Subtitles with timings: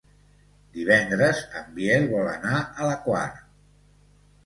[0.77, 3.25] Divendres en Biel vol anar a la Quar.